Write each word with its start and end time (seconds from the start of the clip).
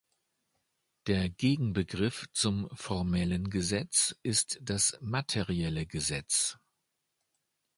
Der 1.05 1.29
Gegenbegriff 1.29 2.25
zum 2.33 2.67
formellen 2.73 3.51
Gesetz 3.51 4.15
ist 4.23 4.57
das 4.63 4.97
materielle 4.99 5.85
Gesetz. 5.85 6.57